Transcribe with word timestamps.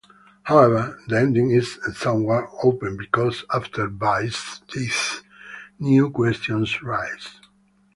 However, 0.41 0.99
the 1.05 1.19
ending 1.19 1.51
is 1.51 1.77
somewhat 1.93 2.49
open 2.63 2.97
because 2.97 3.43
after 3.53 3.87
Vise's 3.87 4.61
"death", 4.67 5.21
new 5.77 6.09
questions 6.09 6.81
rise. 6.81 7.39